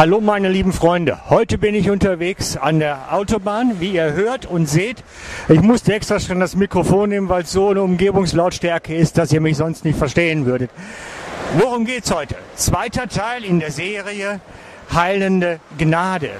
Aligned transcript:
Hallo 0.00 0.22
meine 0.22 0.48
lieben 0.48 0.72
Freunde, 0.72 1.28
heute 1.28 1.58
bin 1.58 1.74
ich 1.74 1.90
unterwegs 1.90 2.56
an 2.56 2.78
der 2.78 3.12
Autobahn, 3.12 3.80
wie 3.80 3.90
ihr 3.90 4.14
hört 4.14 4.46
und 4.46 4.64
seht. 4.64 5.04
Ich 5.50 5.60
musste 5.60 5.92
extra 5.92 6.18
schon 6.18 6.40
das 6.40 6.56
Mikrofon 6.56 7.10
nehmen, 7.10 7.28
weil 7.28 7.42
es 7.42 7.52
so 7.52 7.68
eine 7.68 7.82
Umgebungslautstärke 7.82 8.96
ist, 8.96 9.18
dass 9.18 9.30
ihr 9.30 9.42
mich 9.42 9.58
sonst 9.58 9.84
nicht 9.84 9.98
verstehen 9.98 10.46
würdet. 10.46 10.70
Worum 11.58 11.84
geht's 11.84 12.10
heute? 12.14 12.36
Zweiter 12.54 13.08
Teil 13.08 13.44
in 13.44 13.60
der 13.60 13.72
Serie 13.72 14.40
Heilende 14.90 15.60
Gnade. 15.76 16.30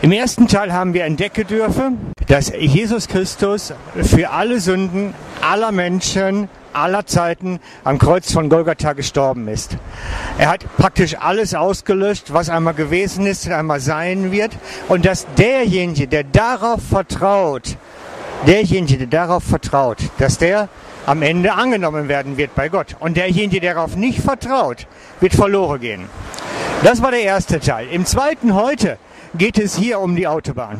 Im 0.00 0.12
ersten 0.12 0.46
Teil 0.46 0.72
haben 0.72 0.94
wir 0.94 1.04
entdecken 1.04 1.48
dürfen, 1.48 2.12
dass 2.32 2.50
Jesus 2.58 3.08
Christus 3.08 3.74
für 3.94 4.30
alle 4.30 4.58
Sünden 4.58 5.12
aller 5.42 5.70
Menschen 5.70 6.48
aller 6.72 7.04
Zeiten 7.04 7.60
am 7.84 7.98
Kreuz 7.98 8.32
von 8.32 8.48
Golgatha 8.48 8.94
gestorben 8.94 9.48
ist. 9.48 9.76
Er 10.38 10.48
hat 10.48 10.64
praktisch 10.78 11.14
alles 11.20 11.54
ausgelöscht, 11.54 12.32
was 12.32 12.48
einmal 12.48 12.72
gewesen 12.72 13.26
ist 13.26 13.44
und 13.44 13.52
einmal 13.52 13.80
sein 13.80 14.32
wird. 14.32 14.52
Und 14.88 15.04
dass 15.04 15.26
derjenige, 15.36 16.08
der 16.08 16.24
darauf 16.24 16.80
vertraut, 16.82 17.76
derjenige, 18.46 18.96
der 18.96 19.08
darauf 19.08 19.44
vertraut, 19.44 19.98
dass 20.16 20.38
der 20.38 20.70
am 21.04 21.20
Ende 21.20 21.52
angenommen 21.52 22.08
werden 22.08 22.38
wird 22.38 22.54
bei 22.54 22.70
Gott. 22.70 22.96
Und 22.98 23.18
derjenige, 23.18 23.60
der 23.60 23.74
darauf 23.74 23.94
nicht 23.94 24.20
vertraut, 24.20 24.86
wird 25.20 25.34
verloren 25.34 25.80
gehen. 25.82 26.04
Das 26.82 27.02
war 27.02 27.10
der 27.10 27.24
erste 27.24 27.60
Teil. 27.60 27.88
Im 27.90 28.06
zweiten 28.06 28.54
heute 28.54 28.96
geht 29.34 29.58
es 29.58 29.76
hier 29.76 30.00
um 30.00 30.16
die 30.16 30.26
Autobahn. 30.26 30.78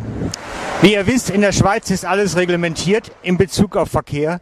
Wie 0.82 0.95
ihr 0.95 1.06
wisst, 1.06 1.30
in 1.30 1.42
der 1.42 1.52
Schweiz 1.52 1.91
ist 1.91 2.04
alles 2.04 2.34
reglementiert 2.34 3.12
in 3.22 3.38
Bezug 3.38 3.77
auf 3.77 3.88
Verkehr. 3.88 4.41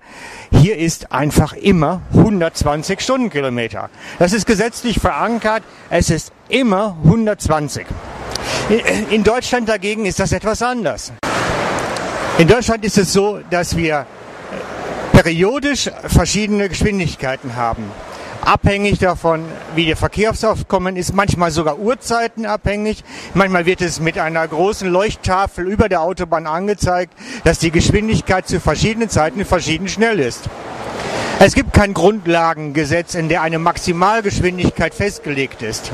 Hier 0.50 0.78
ist 0.78 1.12
einfach 1.12 1.52
immer 1.52 2.00
120 2.14 2.98
Stundenkilometer. 2.98 3.90
Das 4.18 4.32
ist 4.32 4.46
gesetzlich 4.46 4.98
verankert. 4.98 5.62
Es 5.90 6.08
ist 6.08 6.32
immer 6.48 6.96
120. 7.04 7.84
In 9.10 9.22
Deutschland 9.22 9.68
dagegen 9.68 10.06
ist 10.06 10.18
das 10.18 10.32
etwas 10.32 10.62
anders. 10.62 11.12
In 12.38 12.48
Deutschland 12.48 12.86
ist 12.86 12.96
es 12.96 13.12
so, 13.12 13.40
dass 13.50 13.76
wir 13.76 14.06
periodisch 15.12 15.90
verschiedene 16.06 16.70
Geschwindigkeiten 16.70 17.54
haben 17.56 17.84
abhängig 18.44 18.98
davon, 18.98 19.44
wie 19.74 19.86
der 19.86 19.96
Verkehrsaufkommen 19.96 20.96
ist, 20.96 21.14
manchmal 21.14 21.50
sogar 21.50 21.78
Uhrzeiten 21.78 22.46
abhängig. 22.46 23.04
Manchmal 23.34 23.66
wird 23.66 23.80
es 23.80 24.00
mit 24.00 24.18
einer 24.18 24.46
großen 24.46 24.88
Leuchttafel 24.88 25.66
über 25.66 25.88
der 25.88 26.02
Autobahn 26.02 26.46
angezeigt, 26.46 27.12
dass 27.44 27.58
die 27.58 27.70
Geschwindigkeit 27.70 28.48
zu 28.48 28.60
verschiedenen 28.60 29.08
Zeiten 29.08 29.44
verschieden 29.44 29.88
schnell 29.88 30.20
ist. 30.20 30.48
Es 31.38 31.54
gibt 31.54 31.72
kein 31.72 31.94
Grundlagengesetz, 31.94 33.14
in 33.14 33.30
der 33.30 33.40
eine 33.40 33.58
Maximalgeschwindigkeit 33.58 34.94
festgelegt 34.94 35.62
ist. 35.62 35.90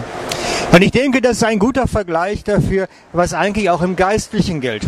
Und 0.72 0.82
ich 0.82 0.90
denke, 0.90 1.20
das 1.20 1.36
ist 1.36 1.44
ein 1.44 1.60
guter 1.60 1.86
Vergleich 1.86 2.42
dafür, 2.42 2.88
was 3.12 3.32
eigentlich 3.32 3.70
auch 3.70 3.80
im 3.82 3.94
Geistlichen 3.94 4.60
gilt. 4.60 4.82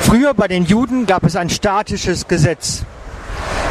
Früher 0.00 0.34
bei 0.34 0.48
den 0.48 0.64
Juden 0.64 1.06
gab 1.06 1.22
es 1.22 1.36
ein 1.36 1.50
statisches 1.50 2.26
Gesetz. 2.26 2.82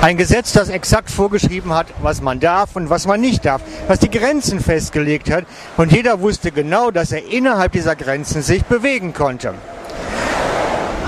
Ein 0.01 0.17
Gesetz, 0.17 0.51
das 0.53 0.69
exakt 0.69 1.11
vorgeschrieben 1.11 1.75
hat, 1.75 1.85
was 2.01 2.23
man 2.23 2.39
darf 2.39 2.75
und 2.75 2.89
was 2.89 3.05
man 3.05 3.21
nicht 3.21 3.45
darf, 3.45 3.61
was 3.87 3.99
die 3.99 4.09
Grenzen 4.09 4.59
festgelegt 4.59 5.29
hat. 5.29 5.45
Und 5.77 5.91
jeder 5.91 6.21
wusste 6.21 6.51
genau, 6.51 6.89
dass 6.89 7.11
er 7.11 7.31
innerhalb 7.31 7.73
dieser 7.73 7.95
Grenzen 7.95 8.41
sich 8.41 8.65
bewegen 8.65 9.13
konnte. 9.13 9.53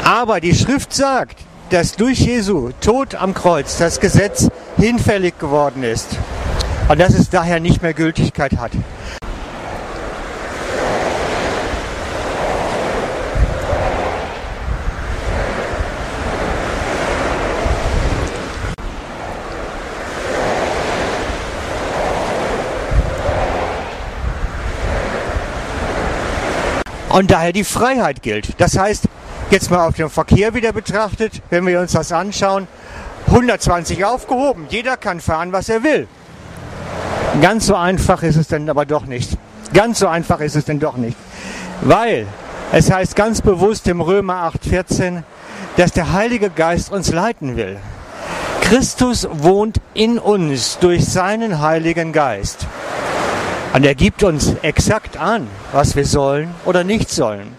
Aber 0.04 0.40
die 0.40 0.54
Schrift 0.54 0.94
sagt, 0.94 1.40
dass 1.72 1.96
durch 1.96 2.20
Jesu 2.20 2.70
Tod 2.82 3.16
am 3.16 3.34
Kreuz 3.34 3.80
das 3.80 4.00
Gesetz 4.00 4.50
hinfällig 4.78 5.40
geworden 5.40 5.82
ist 5.82 6.10
und 6.88 7.00
dass 7.00 7.16
es 7.16 7.32
daher 7.32 7.60
nicht 7.60 7.82
mehr 7.82 7.96
Gültigkeit 7.96 8.58
hat. 8.58 8.74
Und 27.14 27.30
daher 27.30 27.54
die 27.54 27.64
Freiheit 27.64 28.24
gilt. 28.24 28.60
Das 28.60 28.76
heißt, 28.76 29.04
jetzt 29.52 29.70
mal 29.70 29.88
auf 29.88 29.96
den 29.96 30.10
Verkehr 30.10 30.56
wieder 30.56 30.74
betrachtet, 30.74 31.44
wenn 31.52 31.66
wir 31.68 31.80
uns 31.80 31.92
das 31.92 32.12
anschauen, 32.12 32.68
120 33.28 34.04
aufgehoben, 34.04 34.66
jeder 34.70 34.98
kann 34.98 35.22
fahren, 35.22 35.52
was 35.52 35.70
er 35.70 35.84
will. 35.84 36.08
Ganz 37.40 37.68
so 37.68 37.76
einfach 37.76 38.24
ist 38.24 38.36
es 38.36 38.48
denn 38.48 38.68
aber 38.68 38.88
doch 38.88 39.06
nicht. 39.06 39.38
Ganz 39.76 40.00
so 40.00 40.08
einfach 40.08 40.40
ist 40.40 40.56
es 40.56 40.66
denn 40.66 40.80
doch 40.80 40.98
nicht. 40.98 41.16
Weil 41.82 42.26
es 42.72 42.92
heißt 42.92 43.16
ganz 43.16 43.42
bewusst 43.42 43.88
im 43.88 44.02
Römer 44.02 44.52
8,14, 44.52 45.22
dass 45.78 45.92
der 45.92 46.14
Heilige 46.14 46.50
Geist 46.50 46.92
uns 46.92 47.12
leiten 47.12 47.56
will. 47.56 47.78
Christus 48.62 49.28
wohnt 49.32 49.80
in 49.94 50.18
uns 50.18 50.80
durch 50.80 51.06
seinen 51.06 51.62
Heiligen 51.62 52.12
Geist. 52.12 52.66
Und 53.74 53.84
er 53.86 53.96
gibt 53.96 54.24
uns 54.24 54.54
exakt 54.62 55.18
an, 55.18 55.48
was 55.72 55.96
wir 55.96 56.06
sollen 56.06 56.54
oder 56.64 56.84
nicht 56.84 57.10
sollen. 57.10 57.58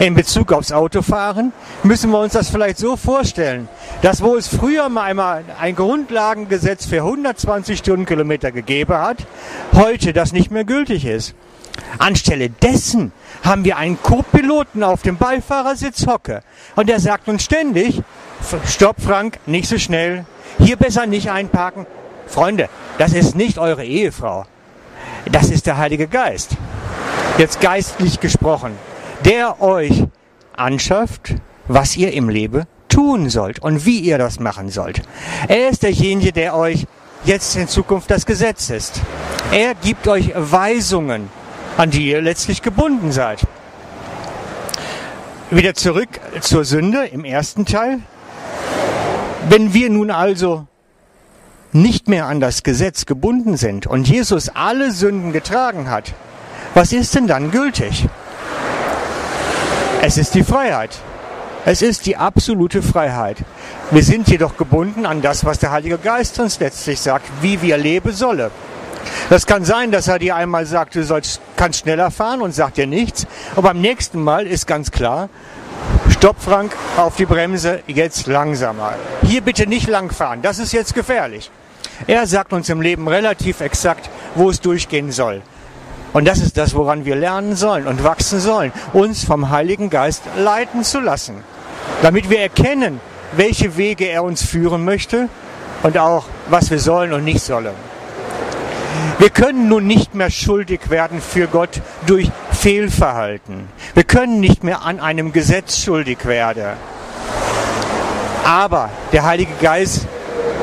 In 0.00 0.14
Bezug 0.14 0.52
aufs 0.52 0.72
Autofahren 0.72 1.52
müssen 1.84 2.10
wir 2.10 2.18
uns 2.18 2.32
das 2.32 2.50
vielleicht 2.50 2.78
so 2.78 2.96
vorstellen, 2.96 3.68
dass 4.02 4.20
wo 4.20 4.34
es 4.34 4.48
früher 4.48 4.88
mal 4.88 5.04
einmal 5.04 5.44
ein 5.60 5.76
Grundlagengesetz 5.76 6.86
für 6.86 6.96
120 6.96 7.78
Stundenkilometer 7.78 8.50
gegeben 8.50 8.94
hat, 8.94 9.18
heute 9.74 10.12
das 10.12 10.32
nicht 10.32 10.50
mehr 10.50 10.64
gültig 10.64 11.04
ist. 11.04 11.36
Anstelle 11.98 12.50
dessen 12.50 13.12
haben 13.44 13.64
wir 13.64 13.76
einen 13.76 14.02
Co-Piloten 14.02 14.82
auf 14.82 15.02
dem 15.02 15.18
Beifahrersitz 15.18 16.08
hocke 16.08 16.42
und 16.74 16.88
der 16.88 16.98
sagt 16.98 17.28
uns 17.28 17.44
ständig, 17.44 18.02
stopp 18.66 19.00
Frank, 19.00 19.38
nicht 19.46 19.68
so 19.68 19.78
schnell, 19.78 20.24
hier 20.58 20.76
besser 20.76 21.06
nicht 21.06 21.30
einparken. 21.30 21.86
Freunde, 22.26 22.68
das 22.98 23.12
ist 23.12 23.36
nicht 23.36 23.58
eure 23.58 23.84
Ehefrau. 23.84 24.46
Das 25.30 25.50
ist 25.50 25.66
der 25.66 25.78
Heilige 25.78 26.06
Geist. 26.06 26.56
Jetzt 27.38 27.60
geistlich 27.60 28.20
gesprochen. 28.20 28.72
Der 29.24 29.60
euch 29.62 30.04
anschafft, 30.56 31.34
was 31.66 31.96
ihr 31.96 32.12
im 32.12 32.28
Leben 32.28 32.64
tun 32.88 33.30
sollt 33.30 33.58
und 33.58 33.86
wie 33.86 34.00
ihr 34.00 34.18
das 34.18 34.38
machen 34.38 34.70
sollt. 34.70 35.02
Er 35.48 35.68
ist 35.68 35.82
derjenige, 35.82 36.32
der 36.32 36.54
euch 36.54 36.86
jetzt 37.24 37.56
in 37.56 37.68
Zukunft 37.68 38.10
das 38.10 38.26
Gesetz 38.26 38.70
ist. 38.70 39.00
Er 39.50 39.74
gibt 39.74 40.06
euch 40.08 40.32
Weisungen, 40.34 41.30
an 41.76 41.90
die 41.90 42.08
ihr 42.10 42.20
letztlich 42.20 42.62
gebunden 42.62 43.10
seid. 43.12 43.46
Wieder 45.50 45.74
zurück 45.74 46.20
zur 46.40 46.64
Sünde 46.64 47.06
im 47.06 47.24
ersten 47.24 47.64
Teil. 47.64 48.00
Wenn 49.48 49.74
wir 49.74 49.90
nun 49.90 50.10
also 50.10 50.66
nicht 51.74 52.08
mehr 52.08 52.26
an 52.26 52.38
das 52.38 52.62
Gesetz 52.62 53.04
gebunden 53.04 53.56
sind 53.56 53.86
und 53.86 54.08
Jesus 54.08 54.48
alle 54.48 54.92
Sünden 54.92 55.32
getragen 55.32 55.90
hat, 55.90 56.14
was 56.72 56.92
ist 56.92 57.14
denn 57.14 57.26
dann 57.26 57.50
gültig? 57.50 58.08
Es 60.02 60.16
ist 60.16 60.34
die 60.34 60.44
Freiheit. 60.44 60.96
Es 61.66 61.82
ist 61.82 62.06
die 62.06 62.16
absolute 62.16 62.82
Freiheit. 62.82 63.38
Wir 63.90 64.04
sind 64.04 64.28
jedoch 64.28 64.56
gebunden 64.56 65.04
an 65.04 65.20
das, 65.20 65.44
was 65.44 65.58
der 65.58 65.72
Heilige 65.72 65.98
Geist 65.98 66.38
uns 66.38 66.60
letztlich 66.60 67.00
sagt, 67.00 67.26
wie 67.40 67.60
wir 67.60 67.76
leben 67.76 68.12
sollen. 68.12 68.50
Das 69.30 69.46
kann 69.46 69.64
sein, 69.64 69.90
dass 69.90 70.06
er 70.06 70.18
dir 70.18 70.36
einmal 70.36 70.66
sagt, 70.66 70.94
du 70.94 71.02
sollst, 71.02 71.40
kannst 71.56 71.80
schneller 71.80 72.10
fahren 72.10 72.40
und 72.40 72.54
sagt 72.54 72.76
dir 72.76 72.86
nichts. 72.86 73.26
Aber 73.52 73.70
beim 73.70 73.80
nächsten 73.80 74.22
Mal 74.22 74.46
ist 74.46 74.66
ganz 74.66 74.90
klar, 74.90 75.28
Stopp, 76.10 76.36
Frank, 76.38 76.76
auf 76.96 77.16
die 77.16 77.26
Bremse, 77.26 77.80
jetzt 77.86 78.26
langsamer. 78.26 78.94
Hier 79.22 79.40
bitte 79.40 79.66
nicht 79.66 79.88
langfahren, 79.88 80.42
das 80.42 80.58
ist 80.58 80.72
jetzt 80.72 80.94
gefährlich. 80.94 81.50
Er 82.06 82.26
sagt 82.26 82.52
uns 82.52 82.68
im 82.68 82.80
Leben 82.80 83.08
relativ 83.08 83.60
exakt, 83.60 84.10
wo 84.34 84.50
es 84.50 84.60
durchgehen 84.60 85.12
soll. 85.12 85.42
Und 86.12 86.26
das 86.26 86.38
ist 86.38 86.56
das, 86.56 86.74
woran 86.74 87.04
wir 87.04 87.16
lernen 87.16 87.56
sollen 87.56 87.86
und 87.86 88.04
wachsen 88.04 88.38
sollen, 88.38 88.72
uns 88.92 89.24
vom 89.24 89.50
Heiligen 89.50 89.90
Geist 89.90 90.22
leiten 90.36 90.84
zu 90.84 91.00
lassen, 91.00 91.42
damit 92.02 92.30
wir 92.30 92.38
erkennen, 92.38 93.00
welche 93.32 93.76
Wege 93.76 94.06
er 94.06 94.22
uns 94.22 94.44
führen 94.44 94.84
möchte 94.84 95.28
und 95.82 95.98
auch, 95.98 96.26
was 96.48 96.70
wir 96.70 96.78
sollen 96.78 97.12
und 97.12 97.24
nicht 97.24 97.42
sollen. 97.42 97.74
Wir 99.18 99.30
können 99.30 99.68
nun 99.68 99.86
nicht 99.86 100.14
mehr 100.14 100.30
schuldig 100.30 100.88
werden 100.88 101.20
für 101.20 101.46
Gott 101.46 101.80
durch 102.06 102.30
Fehlverhalten. 102.52 103.68
Wir 103.94 104.04
können 104.04 104.40
nicht 104.40 104.64
mehr 104.64 104.82
an 104.82 105.00
einem 105.00 105.32
Gesetz 105.32 105.78
schuldig 105.78 106.24
werden. 106.26 106.76
Aber 108.44 108.90
der 109.12 109.24
Heilige 109.24 109.52
Geist 109.60 110.06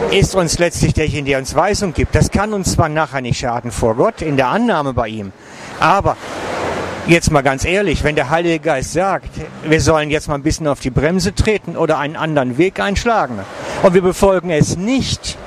ist 0.10 0.36
uns 0.36 0.58
letztlich 0.58 0.94
derjenige, 0.94 1.32
der 1.32 1.40
uns 1.40 1.56
Weisung 1.56 1.94
gibt. 1.94 2.16
Das 2.16 2.32
kann 2.32 2.54
uns 2.54 2.74
zwar 2.74 2.90
nachher 2.90 3.22
nicht 3.22 3.40
schaden 3.40 3.72
vor 3.72 3.96
Gott, 3.96 4.22
in 4.22 4.36
der 4.36 4.48
Annahme 4.48 4.94
bei 4.94 5.08
ihm, 5.08 5.32
aber 5.80 6.18
jetzt 7.08 7.32
mal 7.32 7.42
ganz 7.42 7.66
ehrlich, 7.66 8.04
wenn 8.04 8.16
der 8.16 8.30
Heilige 8.30 8.60
Geist 8.60 8.94
sagt, 8.94 9.30
wir 9.64 9.82
sollen 9.82 10.10
jetzt 10.10 10.28
mal 10.28 10.36
ein 10.36 10.44
bisschen 10.44 10.68
auf 10.68 10.80
die 10.80 10.90
Bremse 10.90 11.34
treten 11.34 11.78
oder 11.78 11.98
einen 11.98 12.16
anderen 12.16 12.58
Weg 12.58 12.80
einschlagen 12.80 13.40
und 13.84 13.94
wir 13.94 14.02
befolgen 14.02 14.50
es 14.50 14.78
nicht, 14.78 15.38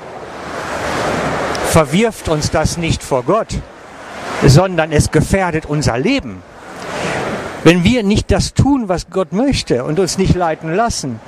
verwirft 1.69 2.29
uns 2.29 2.51
das 2.51 2.77
nicht 2.77 3.03
vor 3.03 3.23
Gott, 3.23 3.59
sondern 4.45 4.91
es 4.91 5.11
gefährdet 5.11 5.65
unser 5.65 5.97
Leben. 5.97 6.41
Wenn 7.63 7.83
wir 7.83 8.03
nicht 8.03 8.31
das 8.31 8.53
tun, 8.53 8.89
was 8.89 9.09
Gott 9.09 9.33
möchte 9.33 9.83
und 9.83 9.99
uns 9.99 10.17
nicht 10.17 10.35
leiten 10.35 10.73
lassen, 10.73 11.19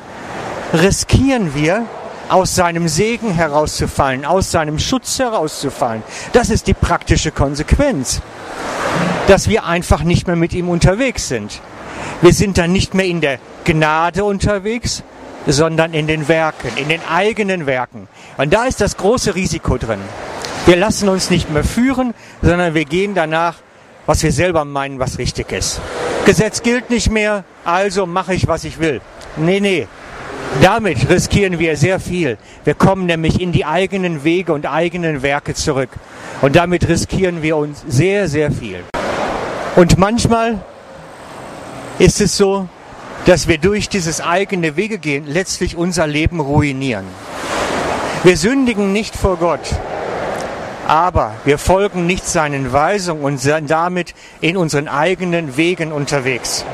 riskieren 0.74 1.56
wir, 1.56 1.86
aus 2.30 2.56
seinem 2.56 2.88
Segen 2.88 3.32
herauszufallen, 3.32 4.26
aus 4.26 4.52
seinem 4.52 4.80
Schutz 4.80 5.20
herauszufallen. 5.20 6.04
Das 6.34 6.50
ist 6.50 6.68
die 6.68 6.74
praktische 6.74 7.32
Konsequenz, 7.32 8.22
dass 9.28 9.50
wir 9.50 9.66
einfach 9.66 10.04
nicht 10.04 10.28
mehr 10.28 10.36
mit 10.36 10.54
ihm 10.54 10.70
unterwegs 10.70 11.28
sind. 11.28 11.62
Wir 12.22 12.34
sind 12.34 12.58
dann 12.58 12.72
nicht 12.72 12.94
mehr 12.94 13.06
in 13.06 13.22
der 13.22 13.40
Gnade 13.64 14.24
unterwegs, 14.24 15.04
sondern 15.46 15.94
in 15.94 16.08
den 16.08 16.28
Werken, 16.28 16.72
in 16.76 16.90
den 16.90 17.02
eigenen 17.10 17.66
Werken. 17.66 18.08
Und 18.38 18.54
da 18.54 18.66
ist 18.66 18.82
das 18.82 18.98
große 18.98 19.36
Risiko 19.36 19.78
drin. 19.78 20.00
Wir 20.66 20.76
lassen 20.76 21.08
uns 21.08 21.30
nicht 21.30 21.50
mehr 21.50 21.64
führen, 21.64 22.14
sondern 22.42 22.74
wir 22.74 22.86
gehen 22.86 23.16
danach, 23.16 23.56
was 24.06 24.24
wir 24.24 24.32
selber 24.32 24.66
meinen, 24.66 25.00
was 25.00 25.18
richtig 25.18 25.52
ist. 25.52 25.80
Gesetz 26.26 26.62
gilt 26.62 26.90
nicht 26.90 27.10
mehr, 27.10 27.46
also 27.64 28.06
mache 28.06 28.34
ich, 28.34 28.48
was 28.48 28.66
ich 28.66 28.80
will. 28.80 29.00
Nee, 29.38 29.60
nee. 29.60 29.88
Damit 30.62 31.10
riskieren 31.10 31.60
wir 31.60 31.78
sehr 31.78 32.00
viel. 32.00 32.38
Wir 32.64 32.74
kommen 32.74 33.06
nämlich 33.06 33.40
in 33.40 33.52
die 33.52 33.66
eigenen 33.66 34.24
Wege 34.24 34.54
und 34.54 34.66
eigenen 34.66 35.22
Werke 35.22 35.54
zurück. 35.54 35.90
Und 36.42 36.56
damit 36.56 36.88
riskieren 36.88 37.42
wir 37.42 37.58
uns 37.58 37.84
sehr, 37.88 38.28
sehr 38.28 38.52
viel. 38.52 38.84
Und 39.76 39.98
manchmal 39.98 40.60
ist 42.00 42.22
es 42.22 42.38
so, 42.38 42.68
dass 43.26 43.48
wir 43.48 43.58
durch 43.58 43.90
dieses 43.90 44.22
eigene 44.22 44.76
Wege 44.76 44.98
gehen 44.98 45.26
letztlich 45.28 45.76
unser 45.76 46.08
Leben 46.08 46.40
ruinieren. 46.40 47.06
Wir 48.24 48.38
sündigen 48.38 48.94
nicht 48.94 49.16
vor 49.16 49.38
Gott, 49.38 49.76
aber 50.88 51.34
wir 51.44 51.58
folgen 51.58 52.08
nicht 52.08 52.26
seinen 52.26 52.72
Weisungen 52.74 53.24
und 53.24 53.38
sind 53.38 53.70
damit 53.70 54.16
in 54.42 54.58
unseren 54.58 54.88
eigenen 54.88 55.58
Wegen 55.58 55.92
unterwegs. 55.92 56.66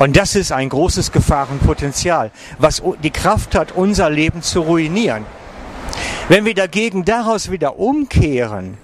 Und 0.00 0.16
das 0.16 0.34
ist 0.34 0.50
ein 0.50 0.70
großes 0.70 1.12
Gefahrenpotenzial, 1.12 2.30
was 2.56 2.82
die 3.02 3.10
Kraft 3.10 3.54
hat, 3.54 3.72
unser 3.72 4.08
Leben 4.08 4.40
zu 4.40 4.62
ruinieren. 4.62 5.26
Wenn 6.30 6.46
wir 6.46 6.54
dagegen 6.54 7.04
daraus 7.04 7.50
wieder 7.50 7.78
umkehren, 7.78 8.78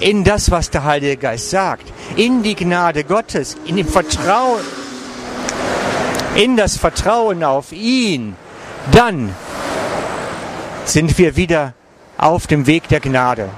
in 0.00 0.24
das, 0.24 0.50
was 0.50 0.70
der 0.70 0.82
Heilige 0.82 1.18
Geist 1.18 1.50
sagt, 1.50 1.84
in 2.16 2.42
die 2.42 2.56
Gnade 2.56 3.04
Gottes, 3.04 3.56
in 3.64 3.76
dem 3.76 3.86
Vertrauen, 3.86 4.64
in 6.34 6.56
das 6.56 6.76
Vertrauen 6.76 7.44
auf 7.44 7.70
ihn, 7.70 8.34
dann 8.90 9.32
sind 10.84 11.16
wir 11.16 11.36
wieder 11.36 11.74
auf 12.16 12.48
dem 12.48 12.66
Weg 12.66 12.88
der 12.88 12.98
Gnade, 12.98 13.50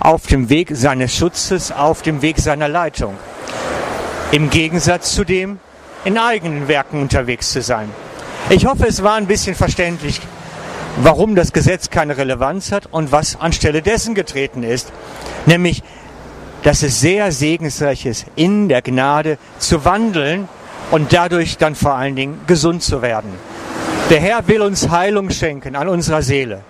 auf 0.00 0.26
dem 0.26 0.50
Weg 0.50 0.68
seines 0.74 1.16
Schutzes, 1.16 1.72
auf 1.72 2.02
dem 2.02 2.20
Weg 2.20 2.38
seiner 2.40 2.68
Leitung. 2.68 3.16
Im 4.32 4.50
Gegensatz 4.50 5.14
zu 5.14 5.24
dem, 5.24 5.58
in 6.04 6.18
eigenen 6.18 6.68
Werken 6.68 7.00
unterwegs 7.00 7.52
zu 7.52 7.62
sein. 7.62 7.90
Ich 8.50 8.66
hoffe, 8.66 8.86
es 8.86 9.02
war 9.02 9.14
ein 9.14 9.26
bisschen 9.26 9.54
verständlich, 9.54 10.20
warum 11.02 11.34
das 11.34 11.52
Gesetz 11.52 11.90
keine 11.90 12.16
Relevanz 12.16 12.72
hat 12.72 12.86
und 12.90 13.12
was 13.12 13.38
anstelle 13.40 13.82
dessen 13.82 14.14
getreten 14.14 14.62
ist. 14.62 14.92
Nämlich, 15.46 15.82
dass 16.62 16.82
es 16.82 17.00
sehr 17.00 17.30
segensreich 17.30 18.06
ist, 18.06 18.26
in 18.36 18.68
der 18.68 18.82
Gnade 18.82 19.38
zu 19.58 19.84
wandeln 19.84 20.48
und 20.90 21.12
dadurch 21.12 21.58
dann 21.58 21.74
vor 21.74 21.94
allen 21.94 22.16
Dingen 22.16 22.40
gesund 22.46 22.82
zu 22.82 23.02
werden. 23.02 23.30
Der 24.10 24.20
Herr 24.20 24.48
will 24.48 24.62
uns 24.62 24.88
Heilung 24.88 25.30
schenken 25.30 25.76
an 25.76 25.88
unserer 25.88 26.22
Seele, 26.22 26.62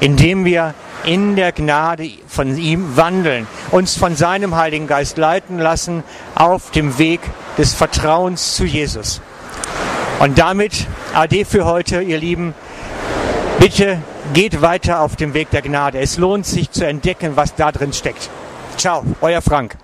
indem 0.00 0.44
wir 0.44 0.74
in 1.04 1.36
der 1.36 1.52
Gnade 1.52 2.10
von 2.26 2.56
ihm 2.56 2.96
wandeln, 2.96 3.46
uns 3.70 3.96
von 3.96 4.16
seinem 4.16 4.56
Heiligen 4.56 4.86
Geist 4.86 5.18
leiten 5.18 5.58
lassen 5.58 6.04
auf 6.34 6.70
dem 6.70 6.98
Weg 6.98 7.20
des 7.58 7.74
Vertrauens 7.74 8.56
zu 8.56 8.64
Jesus. 8.64 9.20
Und 10.20 10.38
damit 10.38 10.86
Ade 11.14 11.44
für 11.44 11.64
heute, 11.64 12.00
ihr 12.00 12.18
Lieben. 12.18 12.54
Bitte 13.58 13.98
geht 14.32 14.62
weiter 14.62 15.00
auf 15.00 15.16
dem 15.16 15.34
Weg 15.34 15.50
der 15.50 15.62
Gnade. 15.62 15.98
Es 15.98 16.16
lohnt 16.16 16.46
sich 16.46 16.70
zu 16.70 16.86
entdecken, 16.86 17.32
was 17.34 17.54
da 17.54 17.70
drin 17.70 17.92
steckt. 17.92 18.30
Ciao, 18.76 19.04
euer 19.20 19.42
Frank. 19.42 19.76